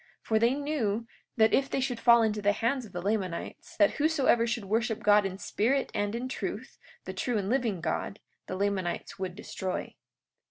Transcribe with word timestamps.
43:10 0.01 0.07
For 0.29 0.39
they 0.39 0.53
knew 0.55 1.07
that 1.37 1.53
if 1.53 1.69
they 1.69 1.79
should 1.79 1.99
fall 1.99 2.23
into 2.23 2.41
the 2.41 2.53
hands 2.53 2.85
of 2.87 2.91
the 2.91 3.03
Lamanites, 3.03 3.77
that 3.77 3.91
whosoever 3.97 4.47
should 4.47 4.65
worship 4.65 5.03
God 5.03 5.27
in 5.27 5.37
spirit 5.37 5.91
and 5.93 6.15
in 6.15 6.27
truth, 6.27 6.79
the 7.05 7.13
true 7.13 7.37
and 7.37 7.45
the 7.49 7.51
living 7.51 7.81
God, 7.81 8.19
the 8.47 8.55
Lamanites 8.55 9.19
would 9.19 9.35
destroy. 9.35 9.93